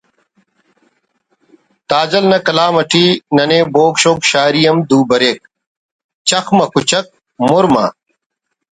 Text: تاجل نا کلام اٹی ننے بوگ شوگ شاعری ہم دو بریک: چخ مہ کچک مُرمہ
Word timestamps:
تاجل 1.89 2.23
نا 2.31 2.37
کلام 2.47 2.73
اٹی 2.81 3.05
ننے 3.35 3.59
بوگ 3.73 3.93
شوگ 4.01 4.19
شاعری 4.31 4.63
ہم 4.69 4.77
دو 4.89 4.99
بریک: 5.09 5.39
چخ 6.29 6.45
مہ 6.57 6.65
کچک 6.73 7.05
مُرمہ 7.47 7.85